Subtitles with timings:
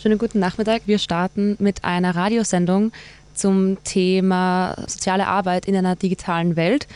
[0.00, 0.82] Schönen guten Nachmittag.
[0.84, 2.92] Wir starten mit einer Radiosendung
[3.32, 6.86] zum Thema soziale Arbeit in einer digitalen Welt.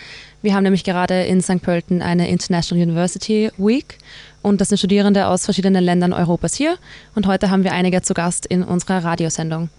[0.42, 1.62] Wir haben nämlich gerade in St.
[1.62, 3.96] Pölten eine International University Week
[4.42, 6.76] und das sind Studierende aus verschiedenen Ländern Europas hier
[7.14, 9.70] und heute haben wir einige zu Gast in unserer Radiosendung.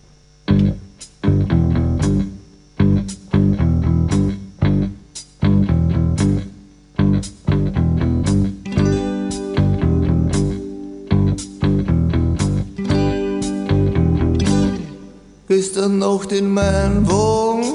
[15.81, 17.65] Gestern in meinem Wagen,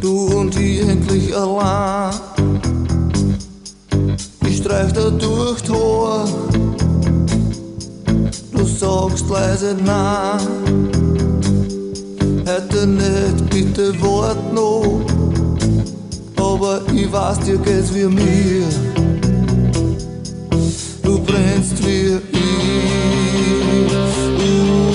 [0.00, 2.14] du und ich endlich allein.
[4.48, 6.26] Ich streich da durch Tor,
[8.50, 10.40] du sagst leise nein.
[12.46, 15.02] Heute nicht, bitte wart noch,
[16.36, 18.64] aber ich weiß, dir geht's wie mir.
[21.02, 22.36] Du brennst wie ich.
[24.38, 24.85] Uh,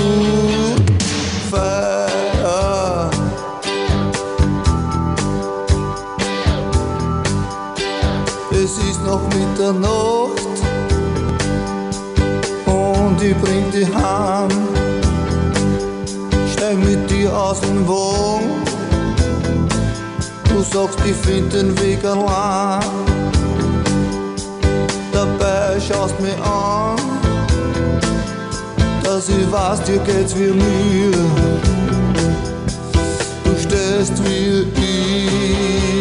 [9.11, 10.55] Noch Mitternacht
[12.65, 14.47] und ich bring dich heim.
[16.53, 18.51] Steig mit dir aus dem Wagen.
[20.47, 22.85] Du sagst, ich find den Weg allein.
[25.11, 26.95] Dabei schaust mich an,
[29.03, 31.11] dass ich weiß, dir geht's wie mir.
[33.43, 36.00] Du stehst wie ich.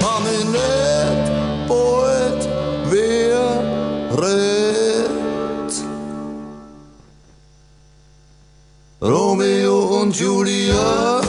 [10.13, 11.21] Julia,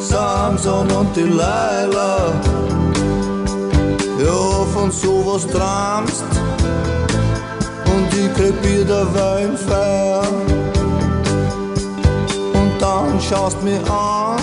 [0.00, 2.32] Samson und Delilah.
[4.18, 6.24] Ja, von sowas träumst
[7.86, 10.22] und ich krepier dabei im Feuer.
[12.54, 14.38] Und dann schaust mich an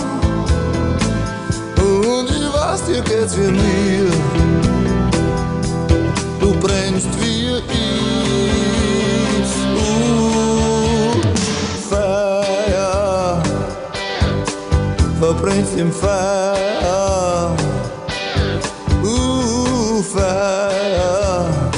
[1.78, 4.10] und ich weiß, dir geht's wie mir.
[6.40, 7.25] Du brennst wie
[15.46, 17.56] verbrennst im Feuer.
[19.04, 21.70] Uh, Feuer.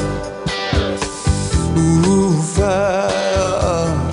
[1.76, 4.10] Uh, Feuer.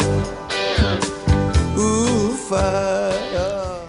[1.77, 3.87] Uh, Feuer.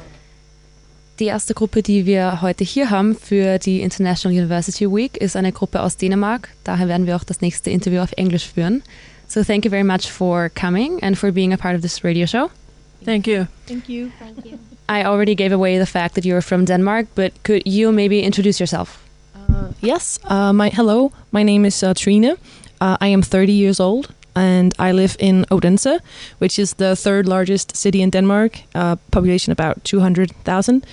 [1.19, 5.51] Die erste Gruppe, die wir heute hier haben für die International University Week, ist eine
[5.51, 6.51] Gruppe aus Dänemark.
[6.63, 8.85] Daher werden wir auch das nächste Interview auf Englisch führen.
[9.27, 12.27] So thank you very much for coming and for being a part of this radio
[12.27, 12.51] show.
[13.05, 13.47] Thank you.
[13.67, 14.11] Thank you.
[14.21, 14.59] Thank you.
[14.89, 18.61] I already gave away the fact that you're from Denmark, but could you maybe introduce
[18.61, 19.03] yourself?
[19.35, 20.19] Uh, yes.
[20.25, 21.13] Uh, my hello.
[21.33, 21.95] My name is uh.
[22.81, 26.01] Uh, I am 30 years old, and I live in Odense,
[26.39, 28.61] which is the third largest city in Denmark.
[28.75, 30.85] Uh, population about 200,000.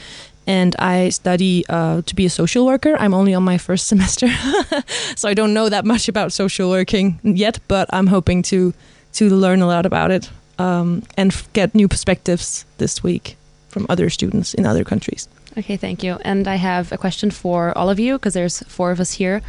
[0.46, 2.96] And I study uh, to be a social worker.
[3.00, 4.28] I'm only on my first semester,
[5.16, 7.60] so I don't know that much about social working yet.
[7.68, 8.74] But I'm hoping to
[9.14, 13.38] to learn a lot about it um, and get new perspectives this week
[13.74, 15.28] from other students in other countries.
[15.58, 16.18] Okay, thank you.
[16.24, 19.42] And I have a question for all of you because there's four of us here.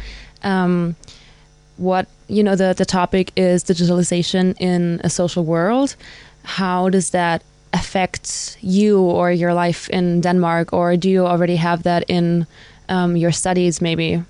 [0.43, 0.95] Um,
[1.77, 5.95] what you know, the the topic is digitalization in a social world.
[6.43, 7.41] How does that
[7.73, 12.45] affect you or your life in Denmark, or do you already have that in
[12.89, 13.81] um, your studies?
[13.81, 14.23] Maybe.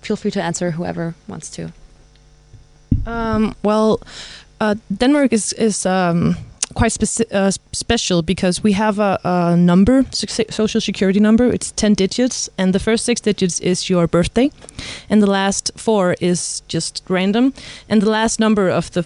[0.00, 1.72] Feel free to answer whoever wants to.
[3.06, 4.00] Um, well,
[4.60, 6.36] uh, Denmark is is um,
[6.72, 11.46] quite speci- uh, special because we have a, a number, social security number.
[11.46, 14.50] It's ten digits, and the first six digits is your birthday,
[15.08, 17.52] and the last four is just random,
[17.88, 19.04] and the last number of the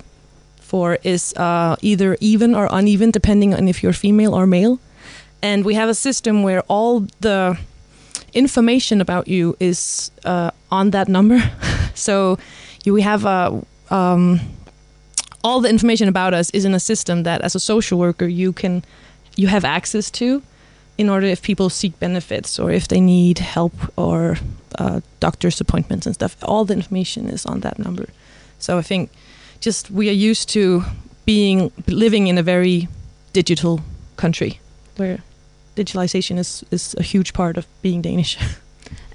[0.60, 4.78] four is uh, either even or uneven, depending on if you're female or male.
[5.42, 7.56] And we have a system where all the
[8.32, 11.38] information about you is uh, on that number.
[11.94, 12.38] so
[12.84, 14.40] you we have a um,
[15.46, 18.52] all the information about us is in a system that as a social worker you
[18.52, 18.82] can
[19.36, 20.42] you have access to
[20.98, 24.36] in order if people seek benefits or if they need help or
[24.78, 28.06] uh, doctor's appointments and stuff all the information is on that number
[28.58, 29.10] so i think
[29.60, 30.82] just we are used to
[31.24, 32.88] being living in a very
[33.32, 33.80] digital
[34.16, 34.58] country
[34.96, 35.18] where
[35.76, 38.38] digitalization is is a huge part of being Danish.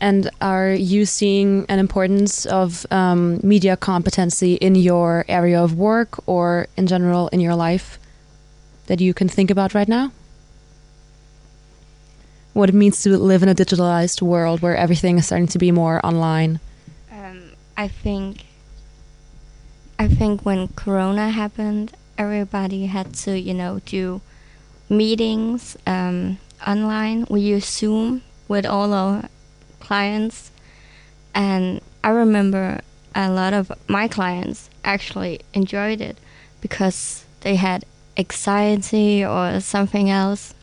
[0.01, 6.27] And are you seeing an importance of um, media competency in your area of work
[6.27, 7.99] or in general in your life
[8.87, 10.11] that you can think about right now?
[12.53, 15.71] What it means to live in a digitalized world where everything is starting to be
[15.71, 16.59] more online?
[17.11, 18.45] Um, I think
[19.99, 24.21] I think when Corona happened, everybody had to, you know, do
[24.89, 27.27] meetings um, online.
[27.29, 29.29] We use Zoom with all our
[29.81, 30.51] clients,
[31.33, 32.81] and I remember
[33.13, 36.17] a lot of my clients actually enjoyed it
[36.61, 37.83] because they had
[38.17, 40.53] anxiety or something else.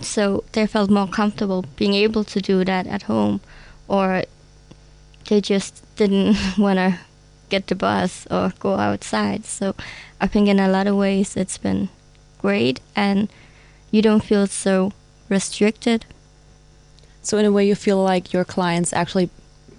[0.00, 3.40] So they felt more comfortable being able to do that at home,
[3.88, 4.22] or
[5.28, 6.98] they just didn't want to
[7.50, 9.44] get the bus or go outside.
[9.44, 9.74] So
[10.20, 11.88] I think in a lot of ways it's been
[12.38, 13.28] great and
[13.90, 14.92] you don't feel so
[15.28, 16.06] restricted.
[17.22, 19.30] So in a way, you feel like your clients actually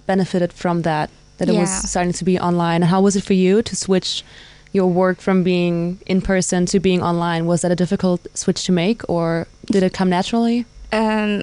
[0.06, 2.82] benefited from that, that it was starting to be online.
[2.82, 4.24] How was it for you to switch
[4.72, 7.46] your work from being in person to being online?
[7.46, 10.66] Was that a difficult switch to make, or did it come naturally?
[10.92, 11.42] Um,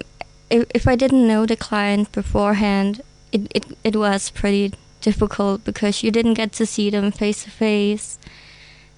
[0.49, 3.01] if, if I didn't know the client beforehand,
[3.31, 7.51] it, it, it was pretty difficult because you didn't get to see them face to
[7.51, 8.17] face.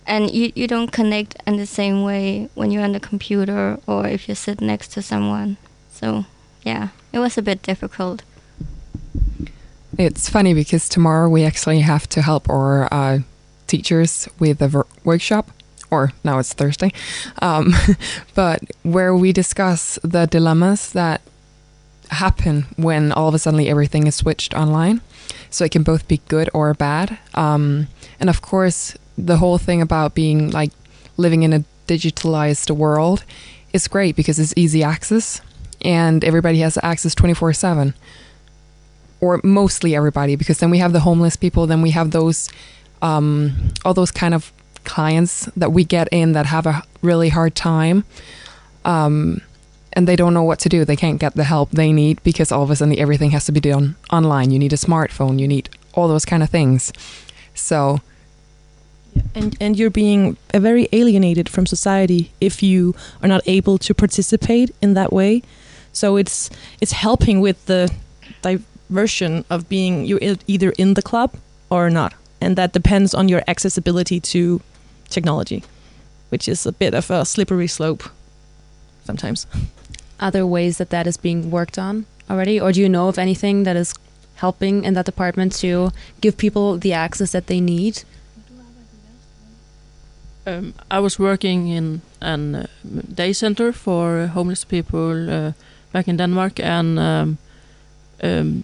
[0.07, 4.07] And you, you don't connect in the same way when you're on the computer or
[4.07, 5.57] if you sit next to someone.
[5.89, 6.25] So,
[6.63, 8.23] yeah, it was a bit difficult.
[9.97, 13.19] It's funny because tomorrow we actually have to help our uh,
[13.67, 15.51] teachers with a workshop,
[15.89, 16.91] or now it's Thursday,
[17.41, 17.73] um,
[18.35, 21.21] but where we discuss the dilemmas that
[22.09, 25.01] happen when all of a sudden everything is switched online.
[25.49, 27.17] So it can both be good or bad.
[27.33, 27.87] Um,
[28.19, 30.71] and of course, the whole thing about being like
[31.17, 33.25] living in a digitalized world
[33.73, 35.41] is great because it's easy access
[35.81, 37.93] and everybody has access 24 7
[39.19, 42.49] or mostly everybody, because then we have the homeless people, then we have those,
[43.03, 44.51] um, all those kind of
[44.83, 48.03] clients that we get in that have a really hard time,
[48.83, 49.39] um,
[49.93, 50.83] and they don't know what to do.
[50.85, 53.51] They can't get the help they need because all of a sudden everything has to
[53.51, 54.49] be done online.
[54.49, 56.91] You need a smartphone, you need all those kind of things.
[57.53, 58.01] So
[59.35, 64.73] and and you're being very alienated from society if you are not able to participate
[64.81, 65.43] in that way.
[65.93, 66.49] So it's
[66.79, 67.91] it's helping with the
[68.41, 71.35] diversion of being you're e- either in the club
[71.69, 74.61] or not, and that depends on your accessibility to
[75.09, 75.63] technology,
[76.29, 78.03] which is a bit of a slippery slope
[79.03, 79.47] sometimes.
[80.19, 83.63] Other ways that that is being worked on already, or do you know of anything
[83.63, 83.93] that is
[84.35, 85.91] helping in that department to
[86.21, 88.03] give people the access that they need?
[90.47, 92.63] Um, I was working in a uh,
[93.13, 95.51] day center for homeless people uh,
[95.91, 97.37] back in Denmark, and um,
[98.23, 98.63] um,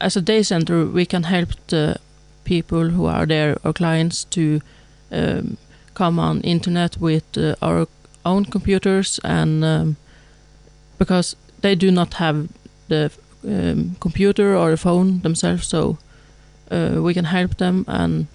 [0.00, 1.96] as a day center, we can help the
[2.44, 4.60] people who are there, or clients, to
[5.10, 5.56] um,
[5.94, 7.86] come on internet with uh, our
[8.24, 9.96] own computers, and um,
[10.98, 12.48] because they do not have
[12.88, 13.10] the
[13.44, 15.98] um, computer or the phone themselves, so
[16.70, 18.26] uh, we can help them and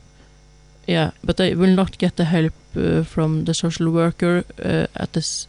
[0.87, 5.13] yeah, but they will not get the help uh, from the social worker uh, at
[5.13, 5.47] this.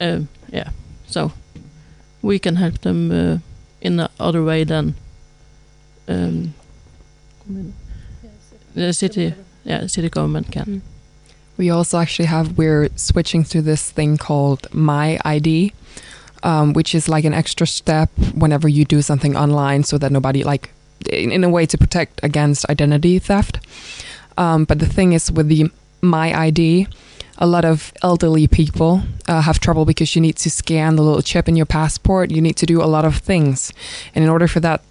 [0.00, 0.70] Um, yeah,
[1.06, 1.32] so
[2.22, 3.38] we can help them uh,
[3.80, 4.94] in a other way than
[6.08, 6.54] um,
[8.74, 9.34] the city.
[9.64, 10.64] Yeah, city government can.
[10.64, 10.80] Mm.
[11.56, 15.72] We also actually have, we're switching to this thing called My ID,
[16.42, 20.42] um, which is like an extra step whenever you do something online so that nobody,
[20.42, 20.70] like,
[21.10, 23.60] in, in a way to protect against identity theft.
[24.38, 26.88] Um, but the thing is, with the My ID,
[27.38, 31.22] a lot of elderly people uh, have trouble because you need to scan the little
[31.22, 32.30] chip in your passport.
[32.30, 33.72] You need to do a lot of things.
[34.14, 34.82] And in order for that,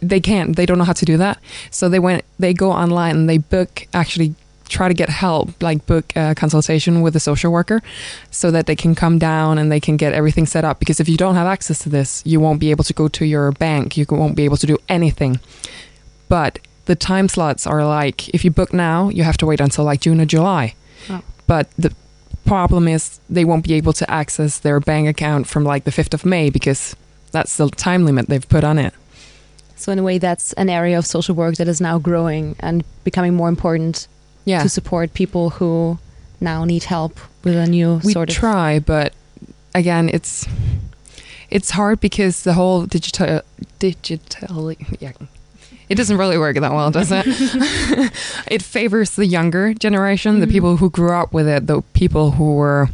[0.00, 1.38] they can't, they don't know how to do that.
[1.70, 4.34] So they went, they go online and they book, actually
[4.68, 7.82] try to get help, like book a consultation with a social worker
[8.30, 10.78] so that they can come down and they can get everything set up.
[10.78, 13.24] Because if you don't have access to this, you won't be able to go to
[13.24, 15.38] your bank, you won't be able to do anything.
[16.28, 19.84] But the time slots are like if you book now, you have to wait until
[19.84, 20.74] like June or July.
[21.08, 21.22] Oh.
[21.46, 21.92] But the
[22.46, 26.14] problem is they won't be able to access their bank account from like the 5th
[26.14, 26.94] of May because
[27.32, 28.94] that's the time limit they've put on it.
[29.76, 32.84] So in a way, that's an area of social work that is now growing and
[33.02, 34.06] becoming more important
[34.44, 34.62] Yeah.
[34.62, 35.98] to support people who
[36.40, 38.36] now need help with a new we sort of.
[38.36, 39.12] try, but
[39.74, 40.46] again, it's
[41.50, 43.40] it's hard because the whole digital
[43.78, 45.12] digital yeah,
[45.88, 47.24] it doesn't really work that well, does it?
[48.50, 50.50] it favors the younger generation, the Mhm.
[50.50, 52.88] people who grew up with it, the people who were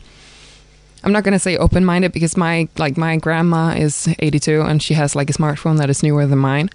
[1.02, 5.16] I'm not gonna say open-minded because my like my grandma is 82 and she has
[5.16, 6.68] like a smartphone that is newer than mine,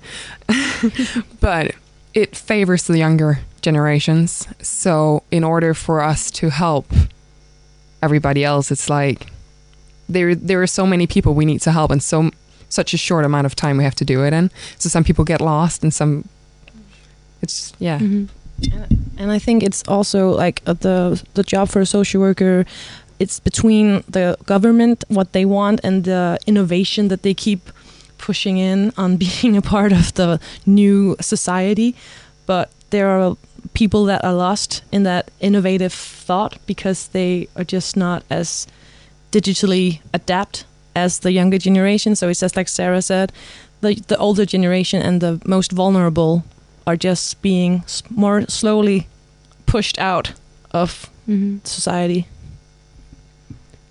[1.39, 1.75] but
[2.13, 4.47] it favors the younger generations.
[4.61, 6.87] So in order for us to help
[8.01, 9.27] everybody else, it's like
[10.09, 12.31] there there are so many people we need to help and so
[12.69, 14.49] such a short amount of time we have to do it in.
[14.77, 16.27] So some people get lost and some
[17.41, 17.99] it's yeah.
[17.99, 18.27] Mhm.
[19.17, 22.65] and I think it's also like uh, the the job for a social worker.
[23.19, 27.59] It's between the government, what they want, and the innovation that they keep
[28.17, 31.95] pushing in on being a part of the new society.
[32.45, 33.35] But there are
[33.73, 38.67] people that are lost in that innovative thought because they are just not as
[39.31, 42.15] digitally adapt as the younger generation.
[42.15, 43.31] So it's just like Sarah said,
[43.81, 46.43] the the older generation and the most vulnerable
[46.87, 49.07] are just being more slowly
[49.65, 50.33] pushed out
[50.71, 51.59] of Mhm.
[51.65, 52.25] society.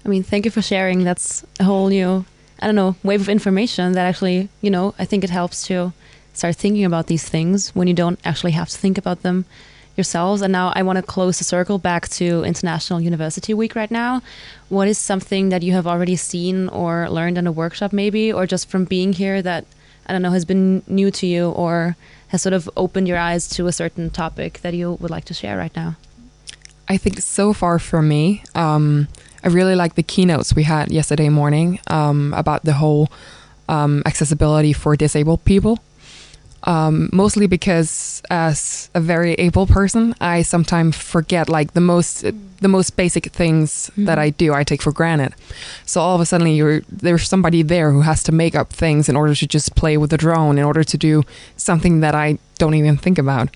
[0.05, 1.05] I mean, thank you for sharing.
[1.05, 2.25] That's a whole new,
[2.61, 5.93] I don't know, wave of information that actually, you know, I think it helps to
[6.35, 9.45] start thinking about these things when you don't actually have to think about them
[9.97, 10.43] yourselves.
[10.43, 14.23] And now I want to close the circle back to International University Week right now.
[14.69, 18.47] What is something that you have already seen or learned in a workshop, maybe, or
[18.47, 19.65] just from being here that,
[20.07, 21.97] I don't know, has been new to you or
[22.29, 25.35] has sort of opened your eyes to a certain topic that you would like to
[25.35, 25.97] share right now?
[26.89, 29.09] I think so far for me, um,
[29.43, 33.11] I really like the keynotes we had yesterday morning um, about the whole
[33.69, 35.79] um, accessibility for disabled people.
[36.67, 42.25] Um, mostly because as a very able person, I sometimes forget like the most
[42.61, 44.55] the most basic things that I do.
[44.55, 45.35] I take for granted.
[45.85, 49.09] So all of a sudden, you're there's somebody there who has to make up things
[49.09, 51.23] in order to just play with the drone, in order to do
[51.57, 53.55] something that I don't even think about.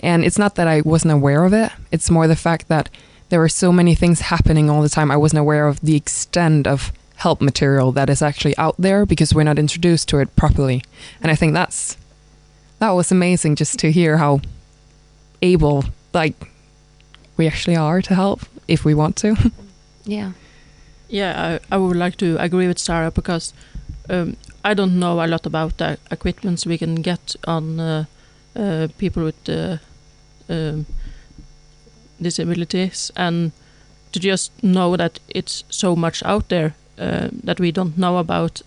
[0.00, 2.88] And it's not that I wasn't aware of it, it's more the fact that
[3.28, 5.10] there were so many things happening all the time.
[5.10, 9.32] I wasn't aware of the extent of help material that is actually out there because
[9.32, 10.82] we're not introduced to it properly.
[11.22, 11.96] And I think that's
[12.82, 14.40] that was amazing just to hear how
[15.40, 16.50] able like
[17.36, 19.36] we actually are to help if we want to.
[20.04, 20.32] Yeah.
[21.08, 23.54] Yeah, I, I would like to agree with Sarah because
[24.10, 28.04] um, I don't know a lot about the equipments we can get on uh,
[28.56, 29.76] uh, people with uh,
[30.48, 30.86] um,
[32.20, 33.52] disabilities, and
[34.10, 38.62] to just know that it's so much out there uh, that we don't know about.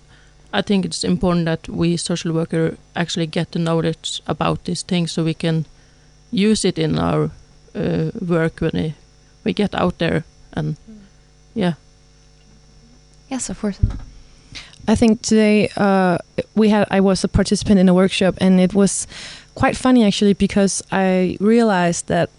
[0.56, 5.12] I think it's important that we social worker actually get the knowledge about these things
[5.12, 5.66] so we can
[6.32, 7.30] use it in our
[7.76, 8.94] uh, work when we,
[9.44, 10.78] we get out there and
[11.54, 11.74] yeah.
[13.30, 13.80] Yes, of course.
[14.88, 16.20] I think today uh,
[16.56, 19.08] we had I was a participant in a workshop and it was
[19.56, 22.30] quite funny actually because I realized that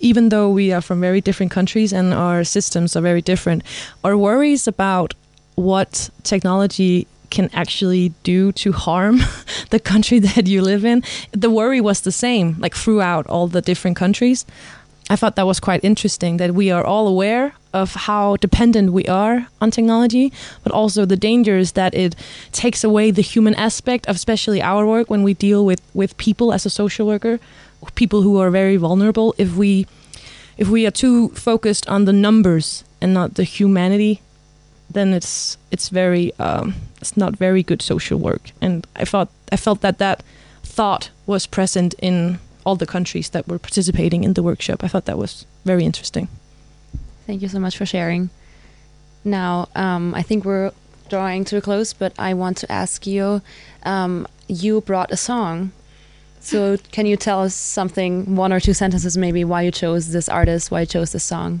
[0.00, 3.64] even though we are from very different countries and our systems are very different,
[4.02, 5.12] our worries about
[5.56, 9.20] what technology can actually do to harm
[9.70, 11.02] the country that you live in,
[11.32, 14.46] the worry was the same like throughout all the different countries.
[15.08, 19.04] I thought that was quite interesting that we are all aware of how dependent we
[19.04, 20.32] are on technology,
[20.64, 22.16] but also the dangers that it
[22.50, 26.52] takes away the human aspect of especially our work when we deal with, with people
[26.52, 27.38] as a social worker,
[27.94, 29.34] people who are very vulnerable.
[29.38, 29.86] If we
[30.56, 34.22] if we are too focused on the numbers and not the humanity,
[34.90, 38.50] then it's it's very um, it's not very good social work.
[38.60, 40.22] And I thought I felt that that
[40.62, 44.82] thought was present in all the countries that were participating in the workshop.
[44.82, 46.28] I thought that was very interesting.
[47.26, 48.30] Thank you so much for sharing.
[49.24, 50.72] Now, um, I think we're
[51.08, 53.42] drawing to a close, but I want to ask you
[53.84, 55.72] um, you brought a song.
[56.40, 60.28] So, can you tell us something, one or two sentences maybe, why you chose this
[60.28, 61.60] artist, why you chose this song?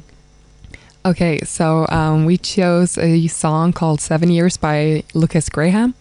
[1.06, 5.94] Okay, so um, we chose a song called Seven Years by Lukas Graham.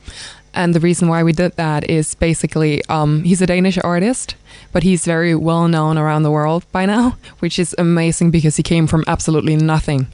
[0.56, 4.36] And the reason why we did that is basically um, he's a Danish artist,
[4.72, 8.64] but he's very well known around the world by now, which is amazing because he
[8.64, 10.08] came from absolutely nothing.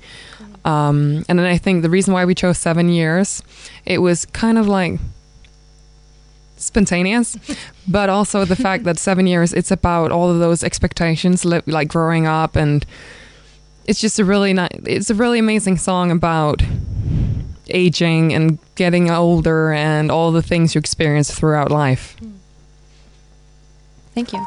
[0.65, 3.41] Um, and then I think the reason why we chose Seven Years,
[3.85, 4.99] it was kind of like
[6.57, 7.37] spontaneous,
[7.87, 11.87] but also the fact that seven years, it's about all of those expectations, li- like
[11.87, 12.85] growing up and
[13.85, 16.61] it's just a really nice it's a really amazing song about
[17.69, 22.17] aging and getting older and all the things you experience throughout life
[24.13, 24.45] Thank you.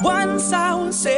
[0.00, 1.17] Once I was seven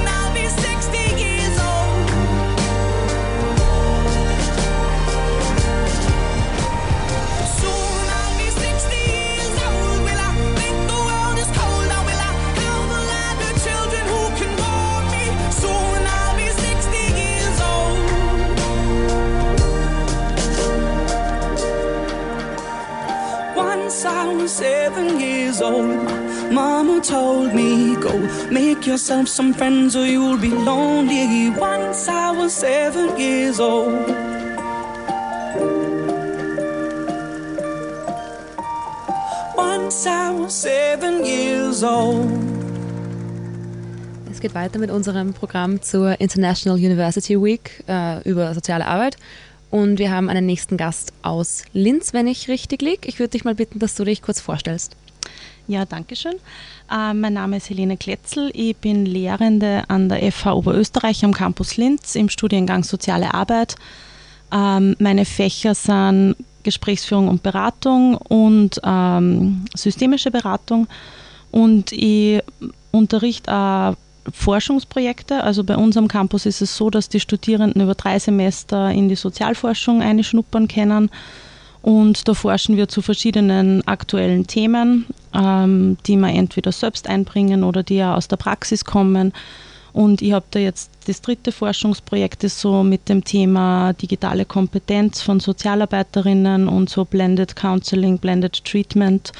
[23.91, 26.09] Once I was seven years old,
[26.49, 28.17] Mama told me, Go
[28.49, 31.49] make yourself some friends or you'll be lonely.
[31.49, 34.07] Once I was seven years old.
[39.57, 42.31] Once I was seven years old.
[44.31, 49.17] Es geht weiter mit unserem Programm zur International University Week äh, über soziale Arbeit.
[49.71, 53.07] Und wir haben einen nächsten Gast aus Linz, wenn ich richtig liege.
[53.07, 54.97] Ich würde dich mal bitten, dass du dich kurz vorstellst.
[55.67, 56.35] Ja, danke schön.
[56.91, 58.51] Äh, mein Name ist Helene Kletzel.
[58.53, 63.75] Ich bin Lehrende an der FH Oberösterreich am Campus Linz im Studiengang Soziale Arbeit.
[64.51, 70.87] Ähm, meine Fächer sind Gesprächsführung und Beratung und ähm, systemische Beratung.
[71.51, 72.41] Und ich
[72.91, 73.95] unterrichte auch
[74.31, 75.43] Forschungsprojekte.
[75.43, 79.09] Also bei uns am Campus ist es so, dass die Studierenden über drei Semester in
[79.09, 81.09] die Sozialforschung einschnuppern können.
[81.81, 87.81] Und da forschen wir zu verschiedenen aktuellen Themen, ähm, die wir entweder selbst einbringen oder
[87.81, 89.33] die ja aus der Praxis kommen.
[89.93, 95.21] Und ich habe da jetzt das dritte Forschungsprojekt ist so mit dem Thema digitale Kompetenz
[95.21, 99.33] von Sozialarbeiterinnen und so Blended Counseling, Blended Treatment.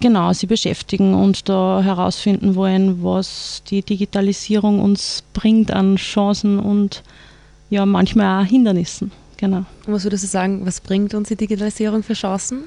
[0.00, 7.02] Genau, sie beschäftigen und da herausfinden wollen, was die Digitalisierung uns bringt an Chancen und
[7.68, 9.10] ja, manchmal auch Hindernissen.
[9.36, 9.64] Genau.
[9.86, 12.64] Und was würdest du sagen, was bringt uns die Digitalisierung für Chancen?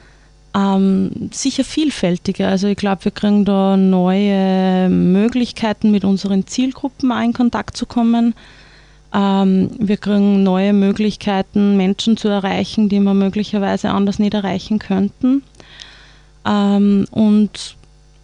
[0.53, 2.49] Ähm, sicher vielfältiger.
[2.49, 7.85] Also ich glaube, wir kriegen da neue Möglichkeiten, mit unseren Zielgruppen auch in Kontakt zu
[7.85, 8.35] kommen.
[9.13, 15.43] Ähm, wir kriegen neue Möglichkeiten, Menschen zu erreichen, die wir möglicherweise anders nicht erreichen könnten.
[16.45, 17.75] Ähm, und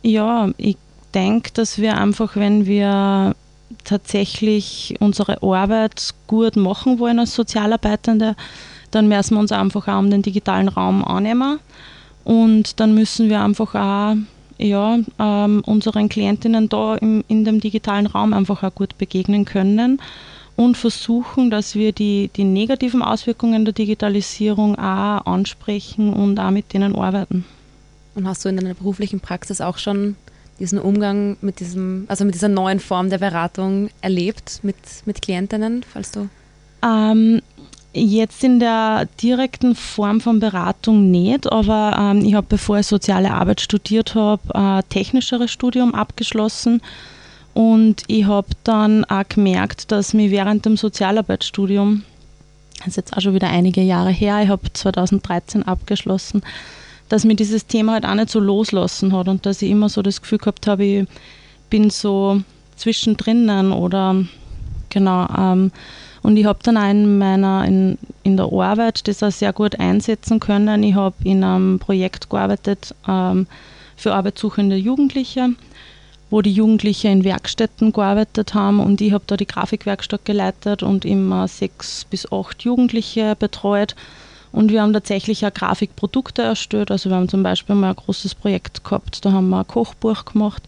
[0.04, 0.78] ja, ich
[1.14, 3.36] denke, dass wir einfach, wenn wir
[3.84, 8.36] tatsächlich unsere Arbeit gut machen wollen als Sozialarbeitende,
[8.92, 11.60] dann müssen wir uns einfach auch um den digitalen Raum annehmen.
[12.24, 14.16] Und dann müssen wir einfach auch
[14.58, 20.02] ja, ähm, unseren Klientinnen da im, in dem digitalen Raum einfach auch gut begegnen können
[20.56, 26.74] und versuchen, dass wir die, die negativen Auswirkungen der Digitalisierung auch ansprechen und auch mit
[26.74, 27.46] denen arbeiten.
[28.18, 30.16] Und hast du in deiner beruflichen Praxis auch schon
[30.60, 34.76] diesen Umgang mit diesem, also mit dieser neuen Form der Beratung erlebt mit,
[35.06, 36.28] mit Klientinnen, falls du?
[36.84, 37.44] Ähm,
[37.94, 43.32] jetzt in der direkten Form von Beratung nicht, aber ähm, ich habe, bevor ich soziale
[43.32, 46.82] Arbeit studiert habe, ein technischeres Studium abgeschlossen
[47.54, 52.02] und ich habe dann auch gemerkt, dass mir während dem Sozialarbeitsstudium,
[52.80, 56.42] das ist jetzt auch schon wieder einige Jahre her, ich habe 2013 abgeschlossen,
[57.10, 60.02] dass mir dieses Thema halt auch nicht so loslassen hat und dass ich immer so
[60.02, 61.08] das Gefühl gehabt habe, ich
[61.70, 62.42] bin so
[62.76, 64.24] zwischendrin oder
[64.90, 65.28] genau.
[65.38, 65.72] Ähm,
[66.24, 69.80] und ich habe dann auch in meiner in, in der Arbeit das auch sehr gut
[69.80, 70.84] einsetzen können.
[70.84, 73.48] Ich habe in einem Projekt gearbeitet ähm,
[73.96, 75.52] für arbeitssuchende Jugendliche
[76.30, 81.06] wo die Jugendlichen in Werkstätten gearbeitet haben und ich habe da die Grafikwerkstatt geleitet und
[81.06, 83.96] immer sechs bis acht Jugendliche betreut.
[84.52, 86.92] Und wir haben tatsächlich auch Grafikprodukte erstellt.
[86.92, 90.26] Also wir haben zum Beispiel mal ein großes Projekt gehabt, da haben wir ein Kochbuch
[90.26, 90.64] gemacht.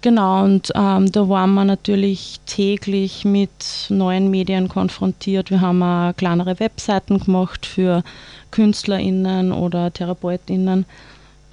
[0.00, 5.50] Genau, und ähm, da waren wir natürlich täglich mit neuen Medien konfrontiert.
[5.50, 8.02] Wir haben auch kleinere Webseiten gemacht für
[8.50, 10.84] KünstlerInnen oder TherapeutInnen.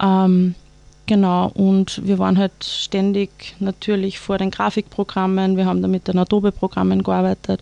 [0.02, 0.54] Ähm,
[1.06, 6.18] Genau, und wir waren halt ständig natürlich vor den Grafikprogrammen, wir haben da mit den
[6.18, 7.60] Adobe-Programmen gearbeitet.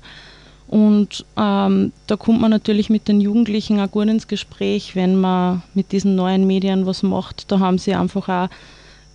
[0.70, 5.64] Und ähm, da kommt man natürlich mit den Jugendlichen auch gut ins Gespräch, wenn man
[5.74, 7.50] mit diesen neuen Medien was macht.
[7.50, 8.48] Da haben sie einfach auch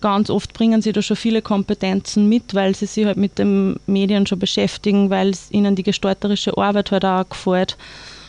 [0.02, 3.80] ganz oft bringen sie da schon viele Kompetenzen mit, weil sie sich halt mit den
[3.86, 7.78] Medien schon beschäftigen, weil ihnen die gestalterische Arbeit halt auch gefällt.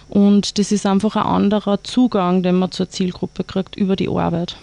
[0.08, 4.56] Und das ist einfach ein anderer Zugang, den man zur Zielgruppe kriegt über die Arbeit.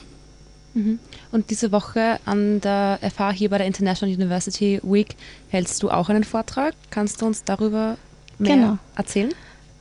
[0.73, 0.99] Mhm.
[1.33, 5.17] Und diese Woche an der FH hier bei der International University Week
[5.51, 6.75] hältst du auch einen Vortrag.
[6.89, 7.99] Kannst du uns darüber
[8.39, 8.79] mehr genau.
[8.97, 9.31] erzählen?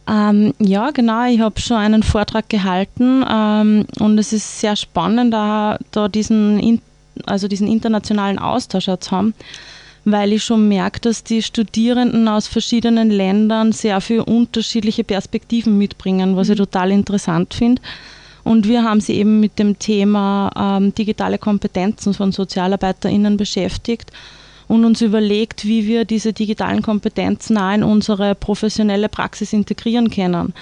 [0.07, 1.25] Ähm, ja, genau.
[1.27, 6.81] Ich habe schon einen Vortrag gehalten ähm, und es ist sehr spannend, da, da diesen,
[7.25, 9.33] also diesen internationalen Austausch zu haben,
[10.03, 16.35] weil ich schon merke, dass die Studierenden aus verschiedenen Ländern sehr viele unterschiedliche Perspektiven mitbringen,
[16.35, 16.53] was mhm.
[16.53, 17.81] ich total interessant finde.
[18.43, 24.11] Und wir haben sie eben mit dem Thema ähm, digitale Kompetenzen von SozialarbeiterInnen beschäftigt
[24.67, 30.54] und uns überlegt, wie wir diese digitalen Kompetenzen auch in unsere professionelle Praxis integrieren können.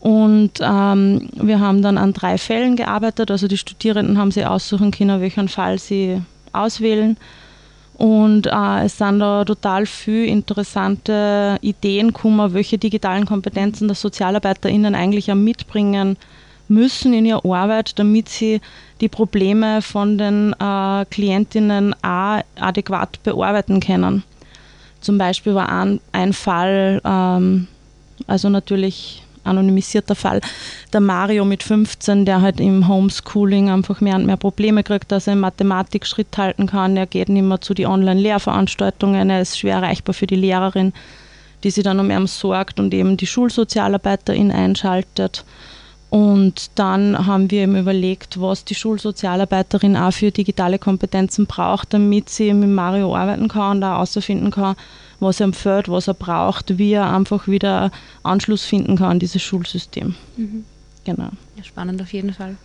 [0.00, 3.30] Und ähm, wir haben dann an drei Fällen gearbeitet.
[3.30, 7.16] Also die Studierenden haben sie aussuchen können, welchen Fall sie auswählen.
[7.96, 14.94] Und äh, es sind da total viele interessante Ideen gekommen, welche digitalen Kompetenzen der SozialarbeiterInnen
[14.94, 16.16] eigentlich auch mitbringen
[16.68, 18.60] müssen in ihrer Arbeit, damit sie
[19.00, 24.22] die Probleme von den äh, Klientinnen auch adäquat bearbeiten können.
[25.00, 27.68] Zum Beispiel war ein, ein Fall, ähm,
[28.26, 30.40] also natürlich anonymisierter Fall,
[30.92, 35.26] der Mario mit 15, der halt im Homeschooling einfach mehr und mehr Probleme kriegt, dass
[35.26, 36.96] er in Mathematik Schritt halten kann.
[36.96, 40.92] Er geht nicht mehr zu den Online-Lehrveranstaltungen, er ist schwer erreichbar für die Lehrerin,
[41.62, 45.44] die sich dann um ihn sorgt und eben die Schulsozialarbeiterin einschaltet.
[46.08, 52.30] Und dann haben wir eben überlegt, was die Schulsozialarbeiterin auch für digitale Kompetenzen braucht, damit
[52.30, 54.76] sie mit Mario arbeiten kann und auch herausfinden kann,
[55.18, 57.90] was er empfiehlt, was er braucht, wie er einfach wieder
[58.22, 60.14] Anschluss finden kann an dieses Schulsystem.
[60.36, 60.64] Mhm.
[61.04, 61.30] Genau.
[61.56, 62.56] Ja, spannend auf jeden Fall.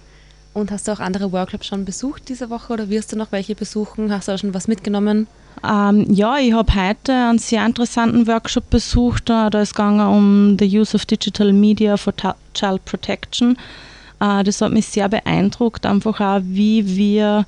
[0.54, 3.56] Und hast du auch andere Workshops schon besucht diese Woche oder wirst du noch welche
[3.56, 4.12] besuchen?
[4.12, 5.28] Hast du auch schon was mitgenommen?
[5.64, 9.30] Ähm, ja, ich habe heute einen sehr interessanten Workshop besucht.
[9.30, 12.14] Da ist es um the use of digital media for
[12.54, 13.58] child protection.
[14.20, 17.46] Äh, das hat mich sehr beeindruckt, einfach auch, wie wir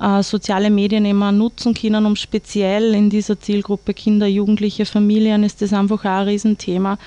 [0.00, 5.62] äh, soziale Medien immer nutzen können, um speziell in dieser Zielgruppe Kinder, Jugendliche, Familien ist
[5.62, 6.98] das einfach auch ein Riesenthema.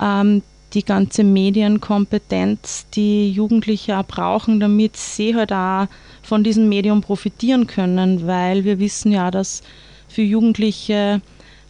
[0.00, 5.86] Ähm, die ganze Medienkompetenz, die Jugendliche auch brauchen, damit sie halt auch
[6.22, 9.62] von diesem Medium profitieren können, weil wir wissen ja, dass
[10.08, 11.20] für Jugendliche,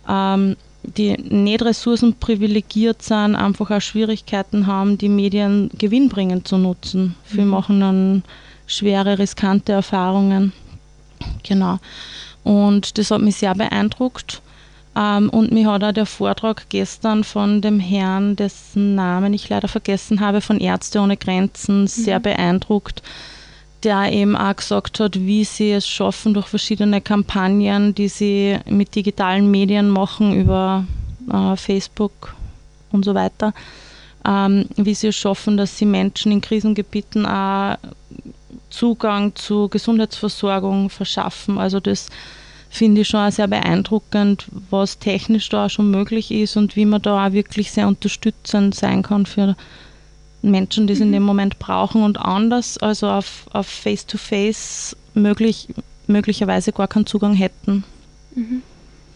[0.08, 7.14] ähm, die nicht ressourcenprivilegiert sind, einfach auch Schwierigkeiten haben, die Medien gewinnbringend zu nutzen.
[7.30, 7.36] Mhm.
[7.36, 8.22] Wir machen dann
[8.66, 10.52] schwere, riskante Erfahrungen.
[11.42, 11.78] Genau.
[12.44, 14.40] Und das hat mich sehr beeindruckt.
[14.96, 19.68] Ähm, und mich hat auch der Vortrag gestern von dem Herrn, dessen Namen ich leider
[19.68, 22.24] vergessen habe, von Ärzte ohne Grenzen, sehr mhm.
[22.24, 23.02] beeindruckt,
[23.84, 28.94] der eben auch gesagt hat, wie sie es schaffen durch verschiedene Kampagnen, die sie mit
[28.94, 30.84] digitalen Medien machen über
[31.32, 32.34] äh, Facebook
[32.90, 33.54] und so weiter,
[34.26, 37.76] ähm, wie sie es schaffen, dass sie Menschen in Krisengebieten auch
[38.70, 41.58] Zugang zu Gesundheitsversorgung verschaffen.
[41.58, 42.08] Also das
[42.70, 46.86] finde ich schon auch sehr beeindruckend, was technisch da auch schon möglich ist und wie
[46.86, 49.56] man da auch wirklich sehr unterstützend sein kann für
[50.42, 51.12] Menschen, die es in Mhm.
[51.14, 55.68] dem Moment brauchen und anders, also auf, auf Face-to-Face möglich,
[56.06, 57.84] möglicherweise gar keinen Zugang hätten.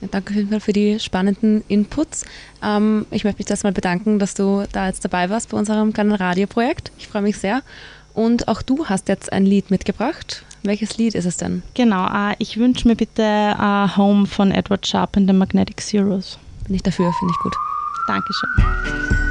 [0.00, 2.24] Ja, danke auf jeden Fall für die spannenden Inputs.
[2.62, 6.12] Ähm, ich möchte mich erstmal bedanken, dass du da jetzt dabei warst bei unserem kleinen
[6.12, 6.90] Radioprojekt.
[6.98, 7.62] Ich freue mich sehr.
[8.14, 10.44] Und auch du hast jetzt ein Lied mitgebracht.
[10.62, 11.62] Welches Lied ist es denn?
[11.74, 16.38] Genau, äh, ich wünsche mir bitte äh, Home von Edward Sharp and the Magnetic Zeros.
[16.66, 17.54] Bin ich dafür, finde ich gut.
[18.06, 19.23] Dankeschön.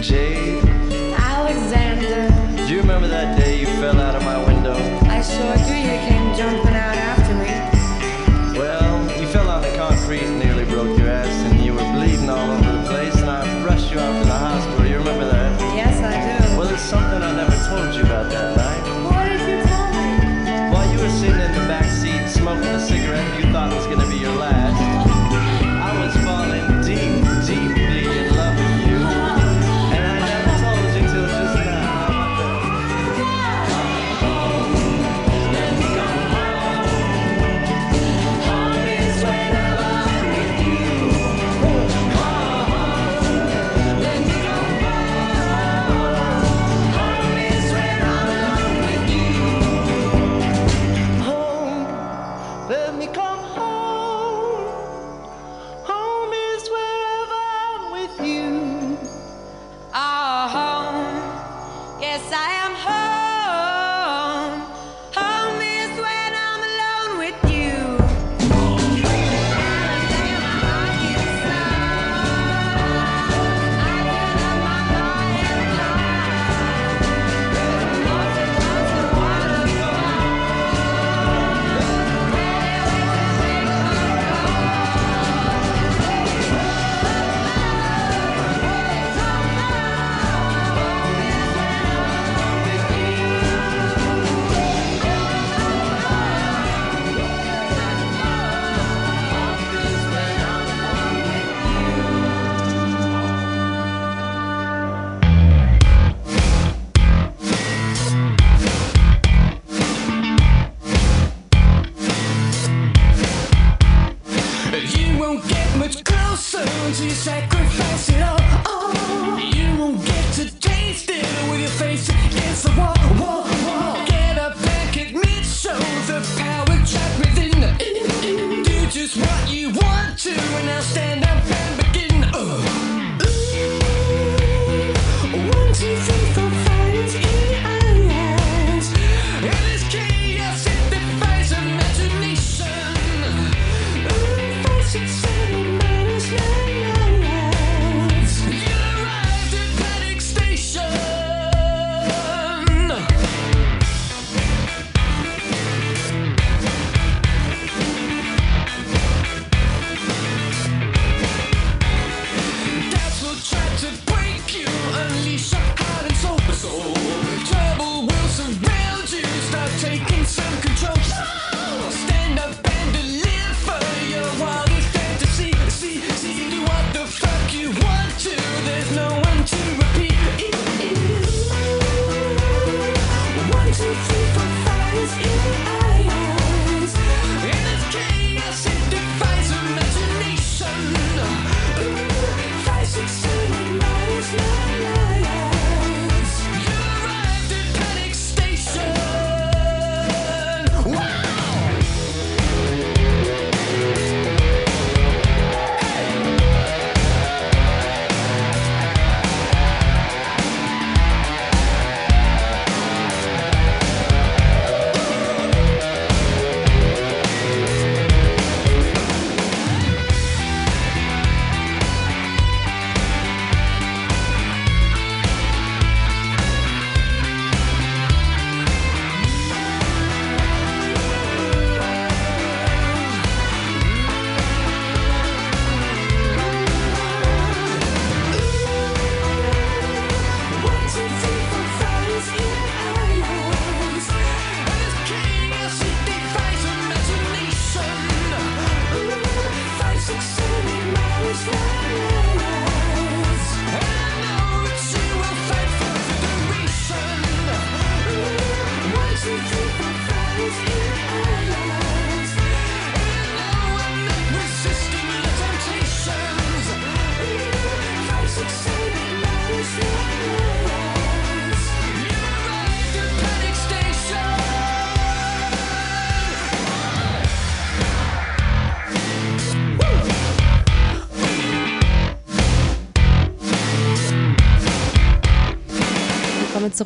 [0.00, 0.67] Jade,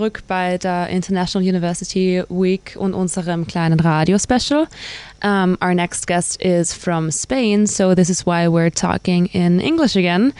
[0.02, 4.66] zurück bei der International University Week und unserem kleinen Radio-Special.
[5.22, 9.94] Um, our next guest is from Spain, so this is why we're talking in English
[9.94, 10.32] again.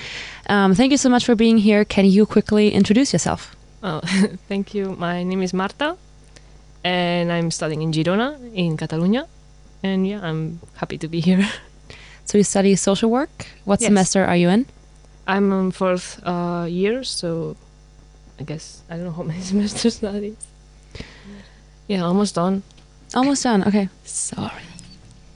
[0.49, 1.85] Um, thank you so much for being here.
[1.85, 3.55] Can you quickly introduce yourself?
[3.85, 4.01] Oh,
[4.49, 4.97] thank you.
[4.99, 5.97] My name is Marta,
[6.83, 9.27] and I'm studying in Girona, in Catalonia.
[9.85, 11.47] And yeah, I'm happy to be here.
[12.25, 13.47] So you study social work.
[13.65, 13.89] What Yes.
[13.89, 14.67] semester are you in?
[15.27, 17.57] I'm on fourth uh, year, so
[18.43, 20.37] I guess I don't know how many semesters that is.
[21.87, 22.65] Yeah, almost done.
[23.15, 23.63] Almost done.
[23.63, 23.89] Okay.
[24.03, 24.63] Sorry.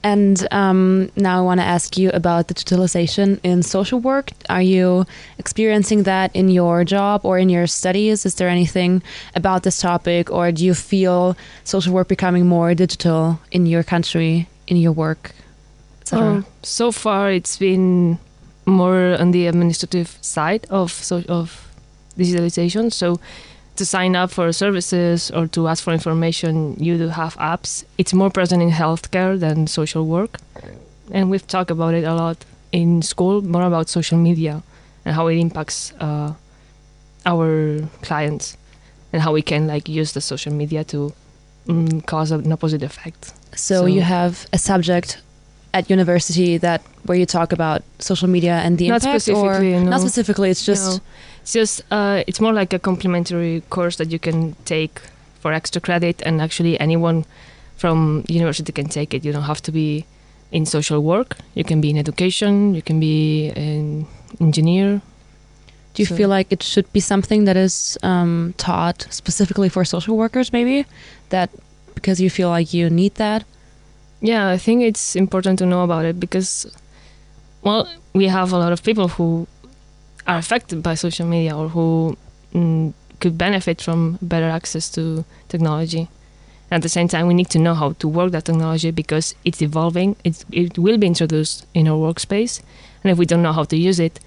[0.03, 4.31] And um, now I want to ask you about the digitalization in social work.
[4.49, 5.05] Are you
[5.37, 8.25] experiencing that in your job or in your studies?
[8.25, 9.01] Is there anything
[9.35, 14.47] about this topic, or do you feel social work becoming more digital in your country,
[14.67, 15.31] in your work,
[16.01, 16.27] etc.?
[16.27, 18.19] Um, so far, it's been
[18.65, 21.66] more on the administrative side of so of
[22.17, 22.91] digitalization.
[22.91, 23.19] So
[23.75, 27.83] to sign up for services or to ask for information, you do have apps.
[27.97, 30.39] It's more present in healthcare than social work,
[31.11, 34.61] and we've talked about it a lot in school, more about social media
[35.05, 36.33] and how it impacts uh,
[37.25, 38.57] our clients
[39.13, 41.13] and how we can like use the social media to
[41.67, 43.33] mm, cause an opposite effect.
[43.55, 45.21] so, you have a subject
[45.73, 49.71] at university that where you talk about social media and the Not impact, or specifically,
[49.73, 49.89] no.
[49.91, 50.49] not specifically.
[50.49, 51.03] It's just No.
[51.47, 54.99] It's just uh, it's more like a complementary course that you can take
[55.39, 57.23] for extra credit, and actually anyone
[57.77, 59.23] from university can take it.
[59.23, 60.03] You don't have to be
[60.51, 61.37] in social work.
[61.55, 62.75] You can be in education.
[62.75, 64.05] You can be an
[64.41, 65.01] engineer.
[65.93, 69.85] Do you So- feel like it should be something that is um, taught specifically for
[69.85, 70.85] social workers, maybe?
[71.29, 71.49] That
[71.95, 73.45] because you feel like you need that?
[74.19, 76.67] Yeah, I think it's important to know about it because,
[77.61, 79.47] well, we have a lot of people who
[80.27, 82.17] are affected by social media or who
[82.53, 86.07] mm, could benefit from better access to technology.
[86.69, 89.61] At the same time, we need to know how to work that technology because it's
[89.61, 90.17] evolving.
[90.25, 92.61] It it will be introduced in our workspace,
[93.03, 94.19] and if we don't know how to use it,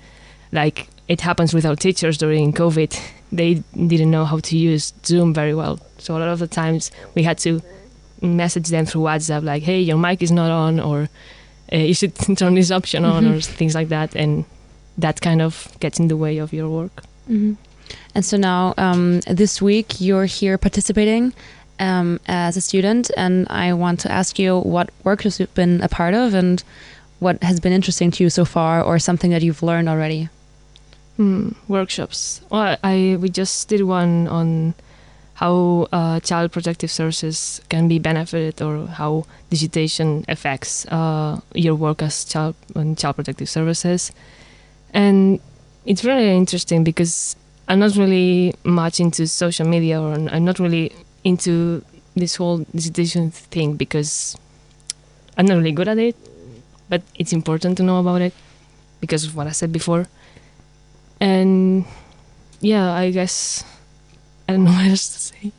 [0.50, 2.98] like it happens with our teachers during COVID,
[3.32, 5.78] they didn't know how to use Zoom very well.
[5.98, 7.60] So a lot of the times we had to
[8.22, 11.08] message them through WhatsApp, like, "Hey, your mic is not on," or
[11.72, 13.36] uh, you should turn this option on Mhm.
[13.36, 14.44] or things like that, and
[14.98, 17.02] that kind of gets in the way of your work.
[17.28, 17.56] Mhm.
[18.14, 21.32] And so now, um, this week, you're here participating
[21.78, 25.88] um, as a student, and I want to ask you what work you've been a
[25.88, 26.62] part of and
[27.20, 30.28] what has been interesting to you so far, or something that you've learned already.
[31.16, 32.40] Hmm, workshops.
[32.50, 34.74] Well, I we just did one on
[35.34, 42.02] how uh, child protective services can be benefited or how digitization affects uh, your work
[42.02, 44.12] as child on child protective services,
[44.94, 45.40] and
[45.86, 47.36] it's really interesting because
[47.68, 50.92] I'm not really much into social media or I'm not really
[51.24, 51.84] into
[52.14, 54.36] this whole digitization thing because
[55.38, 56.16] I'm not really good at it,
[56.88, 58.34] but it's important to know about it
[59.00, 60.06] because of what I said before
[61.20, 61.84] and
[62.60, 63.64] yeah, I guess
[64.48, 65.52] I don't know what else to say.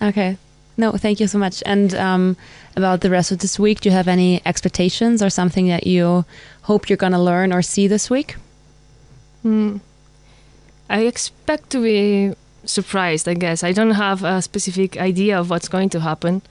[0.00, 0.38] Okay.
[0.76, 1.62] No, thank you so much.
[1.66, 2.36] And um,
[2.74, 6.24] about the rest of this week, do you have any expectations or something that you
[6.62, 8.36] hope you're going to learn or see this week?
[9.42, 9.76] Hmm.
[10.88, 12.34] I expect to be
[12.64, 13.28] surprised.
[13.28, 16.42] I guess I don't have a specific idea of what's going to happen.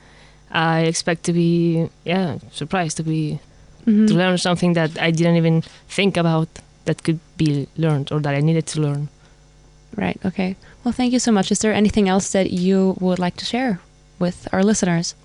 [0.52, 3.40] I expect to be yeah surprised to be
[3.86, 4.08] Mhm.
[4.08, 6.48] to learn something that I didn't even think about
[6.86, 9.08] that could be learned or that I needed to learn.
[9.96, 10.20] Right.
[10.26, 10.56] Okay.
[10.84, 11.52] Well, thank you so much.
[11.52, 13.80] Is there anything else that you would like to share
[14.20, 15.16] with our listeners?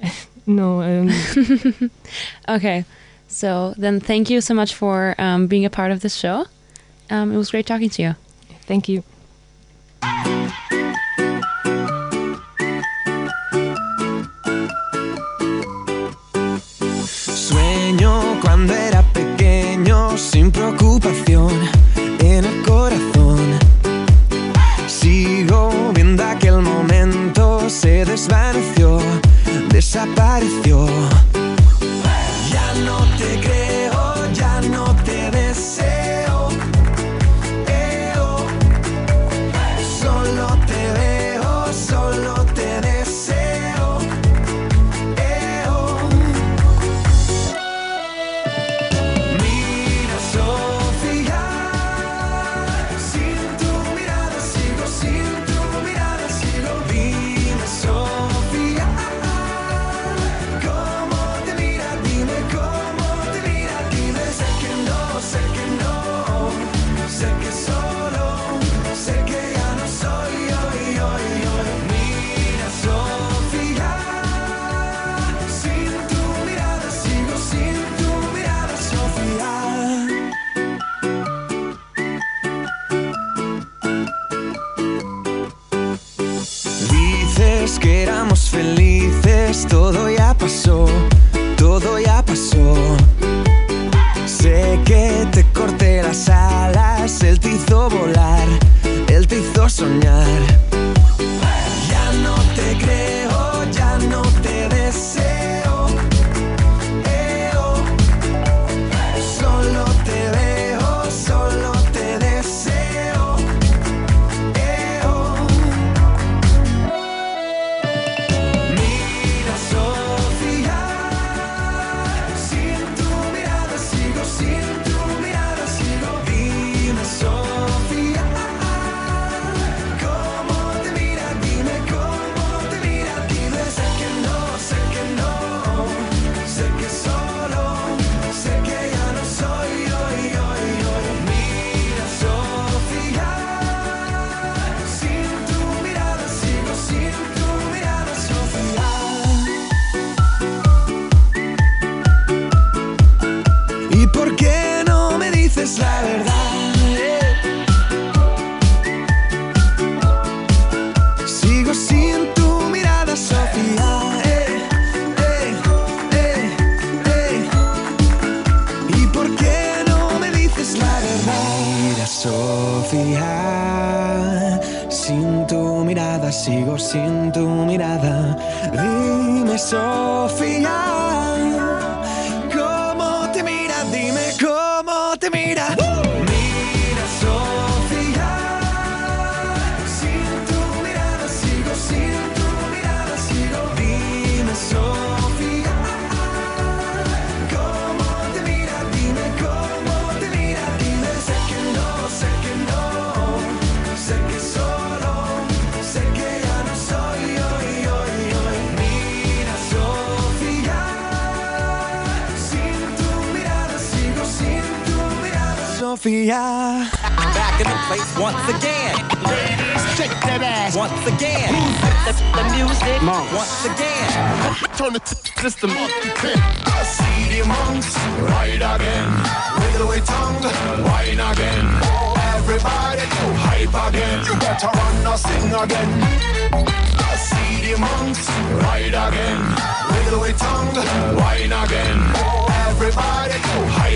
[0.46, 0.80] No.
[0.80, 1.10] Um,
[2.48, 2.84] okay.
[3.28, 6.46] So then, thank you so much for um, being a part of this show.
[7.10, 8.14] Um, it was great talking to you.
[8.66, 9.02] Thank you.
[17.06, 21.50] Sueño cuando era pequeño sin preocupación
[22.20, 23.38] en el corazón.
[24.86, 29.00] Sigo viendo aquel momento, se desvaneció,
[29.70, 30.67] desapareció.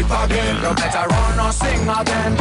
[0.03, 0.57] Hype again.
[0.62, 2.36] You better run or sing again.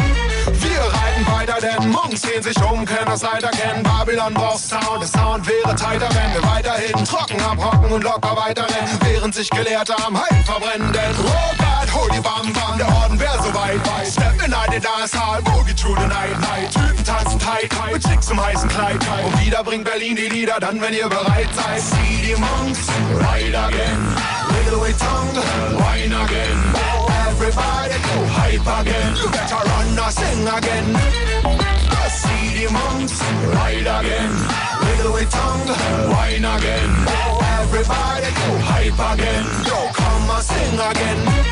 [0.59, 3.83] Wir reiten weiter, denn Monks sehen sich um, können das leider kennen.
[3.83, 8.99] Babylon braucht Sound, der Sound wäre tighter, wenn wir weiterhin trocken abrocken und locker weiterrennen.
[9.03, 13.37] Während sich Gelehrte am Hype verbrennen, denn Robert, hol die Bam Bam, der Orden wäre
[13.37, 14.07] so weit, weit.
[14.07, 16.71] Step in the dance hall, boogie through the night, night.
[16.71, 19.25] Typen tanzen tight, tight, mit Chicks im heißen Kleid, Kleid.
[19.25, 21.81] Und wieder bringt Berlin die Lieder, dann wenn ihr bereit seid.
[21.81, 22.87] See die Monks,
[23.19, 24.40] ride again.
[24.71, 25.35] Away tongue,
[25.79, 26.57] wine again.
[27.27, 29.15] Everybody go hype again.
[29.17, 30.95] You better run or sing again.
[30.95, 33.19] I see the monks
[33.51, 34.31] ride again.
[35.05, 35.67] Away tongue,
[36.11, 36.89] wine again.
[37.59, 39.45] Everybody go hype again.
[39.67, 41.51] Yo, come and sing again.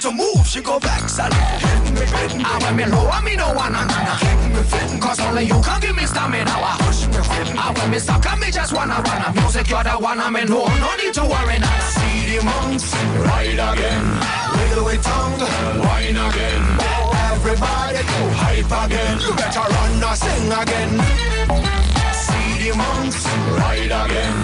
[0.00, 1.32] To move, she go vex and
[2.06, 2.46] hit me fit.
[2.46, 3.74] And when me low, me no one
[4.66, 5.00] fit.
[5.00, 6.50] Cause only you can give me stamina.
[6.50, 9.34] And when me suck and me just wanna run.
[9.34, 11.78] Music you're the one I me know, no need to worry now.
[11.94, 12.94] See the monks
[13.26, 14.04] ride again.
[14.56, 15.40] Wiggle away tongue,
[15.84, 16.62] wine again.
[17.32, 19.20] Everybody go hype again.
[19.20, 20.92] You better run or sing again.
[22.12, 23.26] See the monks
[23.60, 24.36] ride again.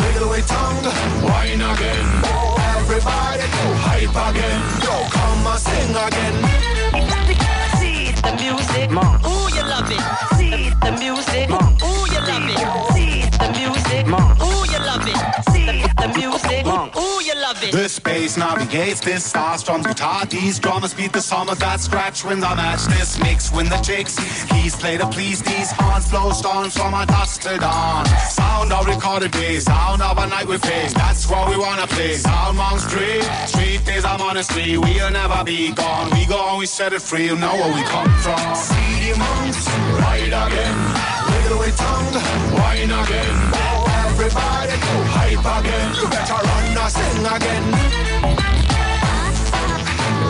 [0.00, 0.84] Wiggle away tongue,
[1.22, 2.57] wine again.
[2.88, 4.60] Everybody go hype again.
[4.80, 6.36] Yo, come and sing again.
[7.76, 8.88] See the music,
[9.28, 10.00] ooh you love it.
[10.40, 12.56] See the music, ooh you love it.
[12.96, 15.20] See the music, ooh you love it.
[15.52, 17.72] See the music, ooh you love it.
[17.72, 20.24] The space navigates this star strums guitar.
[20.24, 23.52] These drummers beat the sum of that scratch when I match this mix.
[23.52, 24.16] When the chicks
[24.46, 28.06] keys play to please these horns blow storms from our dusk to dawn.
[28.78, 30.94] Sound of recorded days, sound of a night we face.
[30.94, 32.14] That's what we wanna play.
[32.14, 34.78] Sound monks street, street days I'm on the street.
[34.78, 36.12] We'll never be gone.
[36.12, 37.24] We go and we set it free.
[37.26, 38.54] You know where we come from.
[38.54, 39.66] See the monks
[39.98, 40.76] ride again.
[41.26, 42.14] Wiggle away tongue,
[42.54, 43.36] wine again.
[43.58, 45.94] Oh, everybody go hype again.
[45.98, 47.64] You better run or sing again.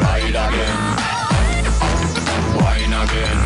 [0.01, 0.76] Ride again.
[2.57, 3.40] Wine again.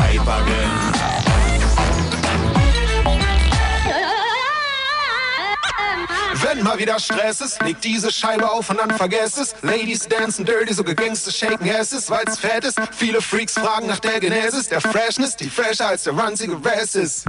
[0.00, 0.67] Hype again.
[6.58, 9.54] Wenn mal wieder Stress ist, leg diese Scheibe auf und dann vergess es.
[9.62, 12.80] Ladies dancen dirty, so gegangste shaken asses, weil's fett ist.
[12.90, 17.26] Viele Freaks fragen nach der Genesis, der Freshness, die fresher als der ranzige Rest ist.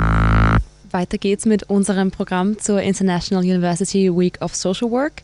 [0.90, 5.22] Weiter geht's mit unserem Programm zur International University Week of Social Work,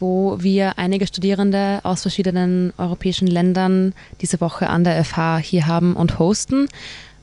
[0.00, 5.96] wo wir einige Studierende aus verschiedenen europäischen Ländern diese Woche an der FH hier haben
[5.96, 6.68] und hosten.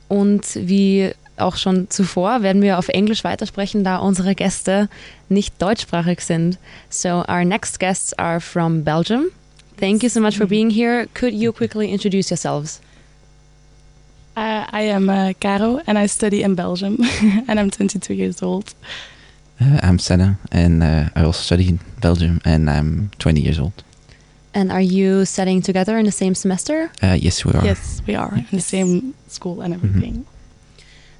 [0.08, 4.88] Und wie auch schon zuvor werden wir auf Englisch weitersprechen, da unsere Gäste
[5.28, 6.58] nicht deutschsprachig sind.
[6.90, 9.26] So our next guests are from Belgium.
[9.78, 11.06] Thank you so much for being here.
[11.14, 12.80] Could you quickly introduce yourselves?
[14.36, 16.98] Uh, I am uh, Caro and I study in Belgium
[17.48, 18.74] and I'm 22 years old.
[19.60, 23.84] Uh, I'm Senna, and uh, I also study in Belgium, and I'm 20 years old.
[24.52, 26.90] And are you studying together in the same semester?
[27.00, 27.64] Uh, yes, we are.
[27.64, 30.26] Yes, we are in the same school and everything.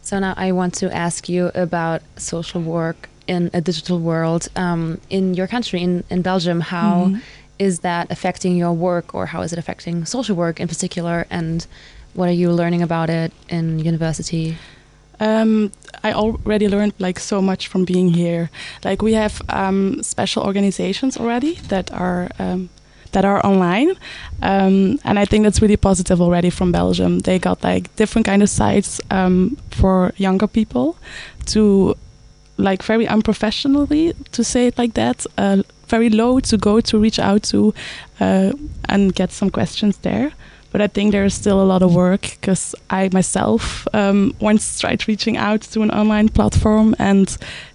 [0.04, 4.48] So now I want to ask you about social work in a digital world.
[4.54, 7.10] Um, in your country, in, in Belgium, how
[7.58, 7.82] is Mhm.
[7.82, 11.26] that affecting your work or how is it affecting social work in particular?
[11.30, 11.66] And
[12.12, 14.56] what are you learning about it in university?
[15.20, 15.70] Um,
[16.02, 18.50] I already learned like so much from being here.
[18.84, 22.68] Like we have um, special organizations already that are um,
[23.14, 23.90] that are online,
[24.42, 27.20] um, and I think that's really positive already from Belgium.
[27.20, 30.96] They got like different kind of sites um, for younger people
[31.46, 31.96] to
[32.56, 35.26] like very unprofessionally to say it like that.
[35.38, 37.74] Uh, very low to go to reach out to
[38.20, 38.52] uh,
[38.88, 40.32] and get some questions there.
[40.74, 44.80] But I think there is still a lot of work because I myself um, once
[44.80, 47.28] tried reaching out to an online platform and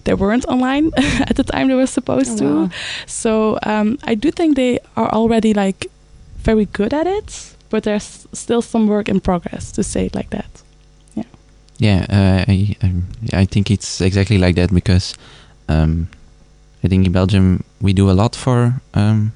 [0.04, 2.74] they weren't online at the time they were supposed Oh, to.
[3.06, 5.86] So um, I do think they are already like
[6.44, 10.28] very good at it, but there's still some work in progress to say it like
[10.28, 10.62] that.
[11.78, 15.14] Yeah, uh, I, um, I think it's exactly like that because
[15.70, 16.08] um,
[16.84, 19.32] I think in Belgium we do a lot for um,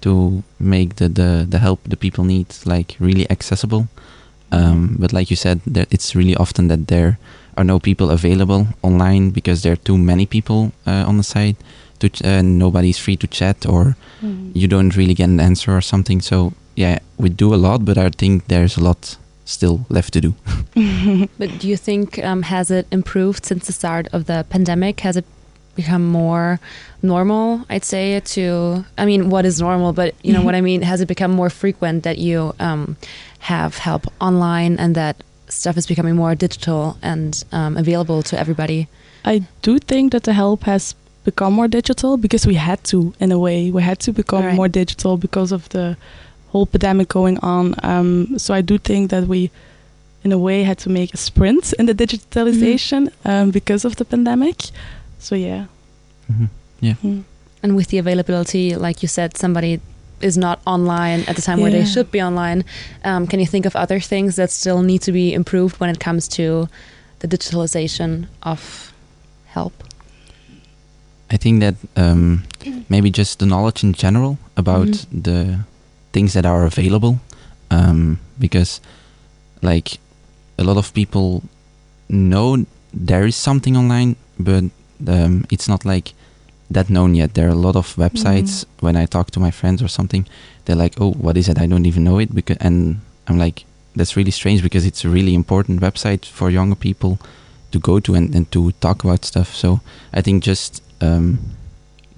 [0.00, 3.88] to make the, the, the help the people need like really accessible.
[4.52, 7.18] Um, but like you said, there, it's really often that there
[7.56, 11.56] are no people available online because there are too many people uh, on the site.
[12.00, 14.50] To ch- uh, nobody's free to chat, or Mhm.
[14.54, 16.20] you don't really get an answer or something.
[16.22, 19.16] So yeah, we do a lot, but I think there's a lot
[19.46, 20.34] still left to do.
[21.38, 25.00] But do you think um, has it improved since the start of the pandemic?
[25.00, 25.24] Has it
[25.76, 26.58] become more
[27.02, 27.64] normal?
[27.70, 29.92] I'd say to I mean, what is normal?
[29.92, 30.82] But you know what I mean.
[30.82, 32.96] Has it become more frequent that you um,
[33.38, 35.16] have help online and that
[35.48, 38.88] stuff is becoming more digital and um, available to everybody?
[39.24, 43.32] I do think that the help has become more digital because we had to, in
[43.32, 44.54] a way, we had to become Right.
[44.56, 45.96] more digital because of the
[46.52, 47.74] whole pandemic going on.
[47.82, 49.50] Um, so I do think that we,
[50.24, 54.04] in a way, had to make a sprint in the digitalization um, because of the
[54.04, 54.56] pandemic.
[55.18, 55.66] So yeah.
[56.30, 56.48] Mhm.
[56.80, 56.94] Yeah.
[57.02, 57.22] Mm.
[57.62, 59.80] And with the availability, like you said, somebody
[60.20, 62.64] is not online at the time where they should be online.
[63.04, 65.98] Um, can you think of other things that still need to be improved when it
[66.00, 66.68] comes to
[67.20, 68.92] the digitalization of
[69.46, 69.72] help?
[71.30, 72.44] I think that um,
[72.88, 75.22] maybe just the knowledge in general about Mhm.
[75.24, 75.58] the
[76.12, 77.18] things that are available,
[77.70, 78.80] um, because
[79.62, 79.98] like
[80.58, 81.42] a lot of people
[82.08, 82.64] know
[82.94, 84.64] there is something online, but
[85.06, 86.12] um, it's not like
[86.70, 87.34] that known yet.
[87.34, 88.64] There are a lot of websites.
[88.80, 90.26] When I talk to my friends or something,
[90.64, 91.58] they're like, "Oh, what is it?
[91.60, 95.08] I don't even know it." Because and I'm like, that's really strange because it's a
[95.08, 97.18] really important website for younger people
[97.72, 99.54] to go to and, and to talk about stuff.
[99.54, 99.80] So
[100.12, 101.38] I think just um,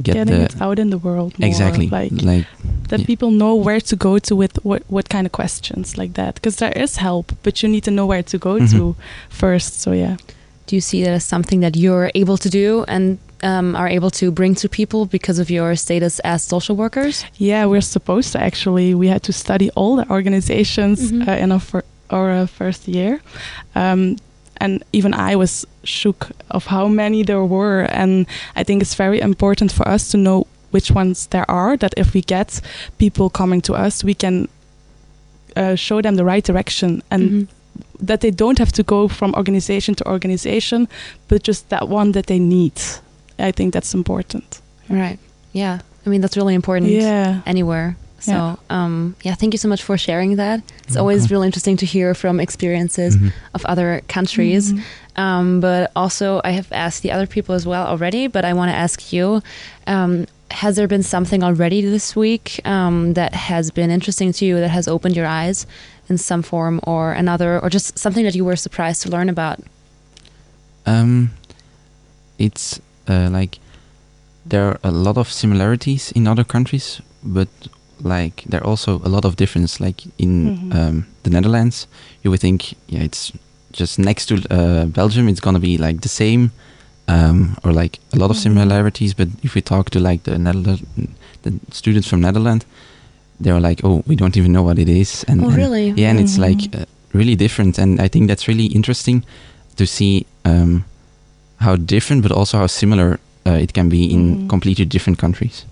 [0.03, 2.47] get Getting it out in the world more, exactly like, like
[2.89, 3.07] that yeah.
[3.07, 6.57] people know where to go to with what, what kind of questions like that because
[6.57, 8.71] there is help but you need to know where to go Mhm.
[8.71, 8.97] to
[9.29, 10.17] first so yeah
[10.69, 14.11] Do you see that as something that you're able to do and um, are able
[14.11, 17.25] to bring to people because of your status as social workers?
[17.39, 21.27] yeah we're supposed to actually we had to study all the organizations Mhm.
[21.29, 23.21] uh, in our, fir- our uh, first year
[23.75, 24.17] um,
[24.61, 28.27] and even i was shook of how many there were and
[28.61, 32.13] i think it's very important for us to know which ones there are that if
[32.15, 32.61] we get
[32.99, 34.49] people coming to us we can
[35.57, 37.47] uh, show them the right direction and Mhm.
[38.01, 40.89] That they don't have to go from organization to organization,
[41.29, 42.73] but just that one that they need.
[43.39, 44.61] I think that's important.
[44.89, 45.19] Right.
[45.53, 45.81] Yeah.
[46.07, 47.41] I mean, that's really important Yeah.
[47.47, 47.97] anywhere.
[48.21, 48.57] So, Yeah.
[48.71, 50.61] um, yeah, thank you so much for sharing that.
[50.85, 53.33] It's You're always really interesting to hear from experiences Mhm.
[53.55, 54.73] of other countries.
[54.73, 54.81] Mhm.
[55.17, 58.71] Um, but also, I have asked the other people as well already, but I want
[58.73, 59.43] to ask you
[59.87, 64.59] um, has there been something already this week um, that has been interesting to you,
[64.61, 65.67] that has opened your eyes
[66.09, 69.59] in some form or another, or just something that you were surprised to learn about?
[70.87, 71.31] Um,
[72.39, 73.59] it's uh, like
[74.47, 77.49] there are a lot of similarities in other countries, but
[78.03, 79.81] like there are also a lot of difference.
[79.81, 80.75] Like in Mhm.
[80.75, 81.87] um, the Netherlands,
[82.23, 83.33] you would think, yeah, it's
[83.73, 85.29] just next to uh, Belgium.
[85.29, 86.51] It's gonna be like the same,
[87.09, 88.43] um, or like a lot of Mhm.
[88.43, 89.15] similarities.
[89.15, 90.83] But if we talk to like the Netherlands,
[91.43, 92.65] the students from Netherlands,
[93.41, 95.25] they're like, oh, we don't even know what it is.
[95.29, 95.91] And, Oh, and- really?
[95.97, 96.49] Yeah, and it's Mhm.
[96.49, 97.79] like uh, really different.
[97.79, 99.23] And I think that's really interesting
[99.77, 100.85] to see um,
[101.61, 104.49] how different, but also how similar uh, it can be in Mhm.
[104.49, 105.65] completely different countries.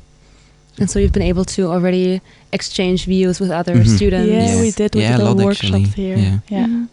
[0.79, 2.21] And so you've been able to already
[2.53, 3.87] exchange views with other Mhm.
[3.97, 4.29] students.
[4.31, 4.61] Yeah, Yeah.
[4.61, 6.05] we did with Yeah, a the little lot workshops actually.
[6.05, 6.17] here.
[6.19, 6.39] Yeah.
[6.51, 6.67] Yeah.
[6.67, 6.89] Mhm.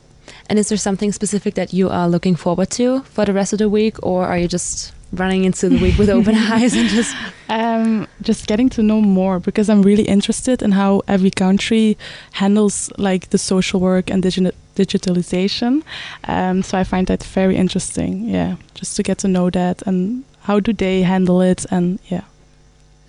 [0.49, 3.59] And is there something specific that you are looking forward to for the rest of
[3.59, 7.15] the week, or are you just running into the week with open eyes and just
[7.49, 11.97] Um, just getting to know more because I'm really interested in how every country
[12.31, 15.83] handles like the social work and digi- digitalization.
[16.27, 18.29] Um, so I find that very interesting.
[18.29, 22.21] Yeah, just to get to know that and how do they handle it and yeah.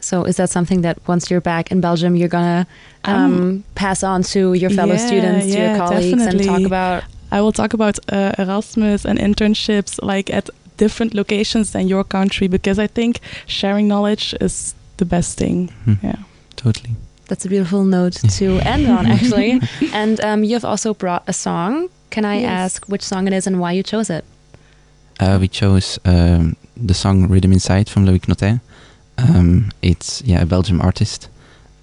[0.01, 2.67] So is that something that once you're back in Belgium, you're gonna
[3.05, 6.33] um, Um, pass on to your fellow yeah, students, to your yeah, colleagues, and talk
[6.33, 6.65] definitely.
[6.65, 7.03] about?
[7.33, 10.51] I will talk about uh, Erasmus and internships like at
[10.85, 13.12] different locations than your country because I think
[13.47, 15.68] sharing knowledge is the best thing.
[15.85, 15.95] Hmm.
[16.07, 16.18] Yeah.
[16.57, 16.91] Totally.
[17.28, 19.61] That's a beautiful note to end on, actually.
[19.93, 21.89] and um, you have also brought a song.
[22.11, 22.51] Can I Yes.
[22.64, 24.24] ask which song it is and why you chose it?
[25.20, 26.55] Uh, we chose um,
[26.87, 28.61] the song "Rhythm Inside" from Loïc Nottet.
[29.16, 31.28] Um, it's yeah a Belgian artist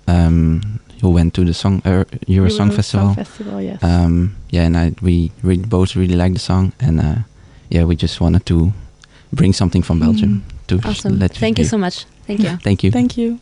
[0.07, 0.61] um,
[1.01, 3.13] who went to the song uh, Euro Song Euro Festival.
[3.15, 3.79] Festival, yes.
[3.83, 7.15] Um, yeah, and I, we really, both really like the song, and uh,
[7.69, 8.71] yeah, we just wanted to
[9.33, 10.67] bring something from Belgium mm.
[10.67, 11.19] to awesome.
[11.19, 12.05] let Thank you, you so much.
[12.27, 12.57] Thank you.
[12.57, 12.91] Thank you.
[12.91, 13.39] Thank you.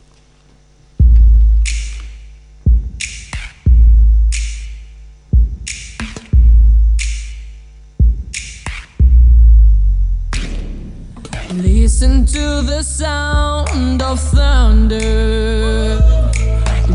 [11.52, 15.98] Listen to the sound of thunder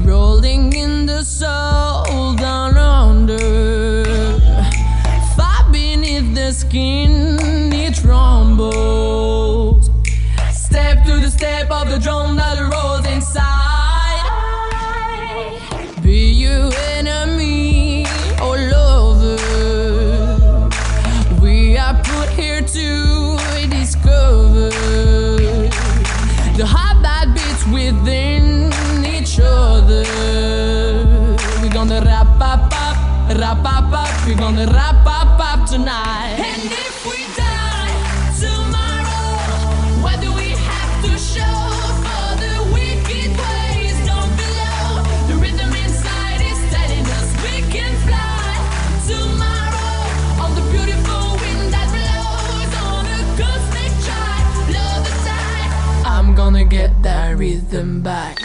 [0.05, 4.05] rolling in the soul down under,
[5.35, 7.24] far beneath the skin.
[11.35, 14.23] step of the drum that rolls inside.
[16.01, 18.05] Be you enemy
[18.41, 19.35] or lover,
[21.41, 22.87] we are put here to
[23.69, 24.69] discover
[26.59, 28.71] the heart that beats within
[29.15, 30.05] each other.
[31.59, 32.97] We're gonna rap up, up,
[33.41, 34.11] rap up, up.
[34.25, 36.24] We're gonna rap up, up tonight.
[57.35, 58.44] carry them back.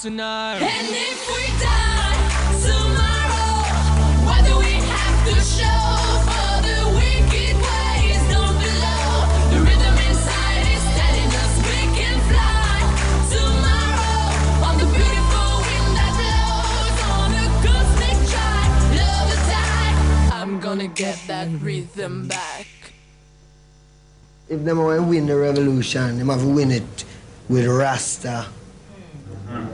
[0.00, 0.62] tonight.
[0.62, 2.16] And if we die
[2.64, 3.68] tomorrow,
[4.24, 5.84] what do we have to show
[6.24, 9.28] for the wicked ways down below?
[9.52, 12.80] The rhythm inside is telling us we can fly
[13.28, 14.24] tomorrow
[14.64, 17.28] on the beautiful wind that blows on.
[18.96, 22.66] Love I'm gonna get that rhythm back.
[24.48, 27.04] If them want to win the revolution, they must win it
[27.50, 28.46] with Rasta.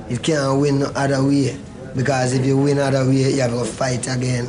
[0.09, 1.59] You can't win no other way.
[1.97, 4.47] Because if you win other way, you have to fight again.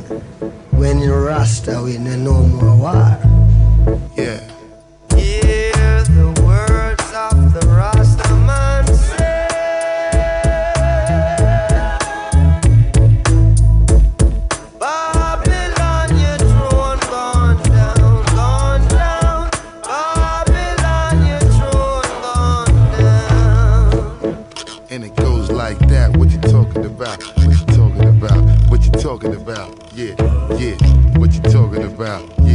[0.70, 3.18] When you Rasta win, no more war.
[4.16, 4.57] Yeah.
[29.28, 29.92] talking about?
[29.94, 30.14] Yeah,
[30.56, 32.47] yeah, what you talking about?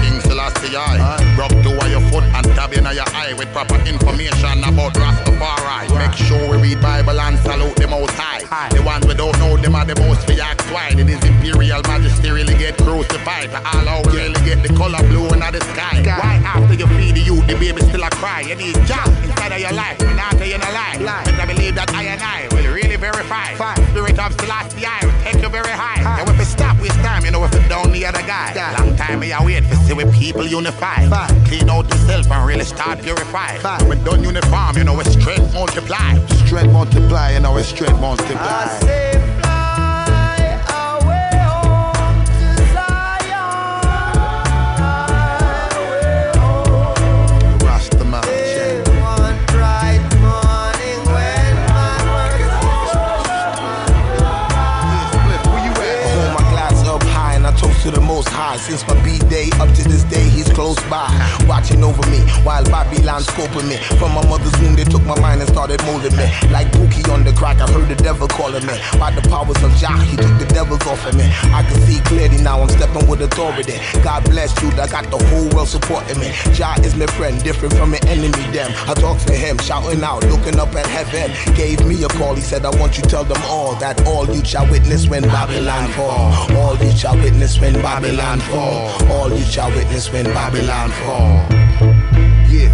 [0.00, 1.36] King Selassie I.
[1.38, 5.88] Rub two of your foot and dab in your eye with proper information about Rastafari.
[5.96, 8.68] Make sure we read Bible and salute the Most High.
[8.70, 10.98] The ones we don't know them are the most react wide.
[10.98, 12.19] It is Imperial Majesty.
[13.04, 13.54] 45.
[13.54, 16.04] All out girl, get the color blue out the sky.
[16.04, 18.42] Why after you feed the youth, the baby still a cry?
[18.42, 21.24] You need job inside of your life, and after you're not lie.
[21.26, 23.54] And I believe that I and I will really verify.
[23.54, 23.76] Fine.
[23.90, 26.00] Spirit of Selassie, I will take you very high.
[26.04, 26.20] high.
[26.20, 28.52] And if it stop, with time, you know if it down the other guy.
[28.54, 28.76] Yeah.
[28.78, 31.08] Long time I wait to see where people unify.
[31.08, 31.44] Fine.
[31.46, 33.56] Clean out the self and really start purify.
[33.58, 33.88] Fine.
[33.88, 36.18] When done uniform, you know it's strength multiply.
[36.44, 38.64] Strength multiply, you know it's strength multiply.
[38.64, 39.29] I say
[58.58, 61.08] Since my B day up to this day, he's close by,
[61.46, 63.76] watching over me while Babylon scoping me.
[63.98, 66.26] From my mother's womb, they took my mind and started molding me.
[66.50, 68.74] Like Pookie on the crack, I heard the devil calling me.
[68.98, 71.30] By the powers of Jah, he took the devils off of me.
[71.54, 73.78] I can see clearly now, I'm stepping with authority.
[74.02, 76.32] God bless you, I got the whole world supporting me.
[76.52, 78.42] Jah is my friend, different from my enemy.
[78.50, 81.30] Them, I talk to him, shouting out, looking up at heaven.
[81.54, 84.44] Gave me a call, he said, I want you tell them all that all you
[84.44, 86.32] shall witness when Babylon fall.
[86.58, 88.90] All you shall witness when Babylon fall.
[89.10, 91.46] All you shall witness when Babylon fall.
[92.48, 92.72] Yeah.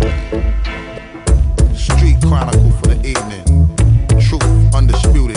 [1.75, 3.45] Street chronicle for the evening.
[4.21, 5.37] Truth undisputed.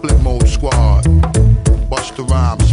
[0.00, 1.04] Flipmode Squad.
[1.88, 2.65] Bust the rhymes.